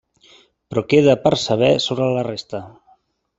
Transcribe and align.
Però 0.71 0.83
queda 0.93 1.15
per 1.25 1.33
saber 1.41 1.69
sobre 1.89 2.09
la 2.17 2.25
resta. 2.29 2.63